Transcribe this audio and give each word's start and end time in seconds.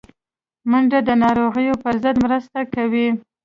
منډه 0.69 0.99
د 1.07 1.09
ناروغیو 1.23 1.81
پر 1.83 1.95
ضد 2.03 2.15
مرسته 2.25 2.59
کوي 2.73 3.07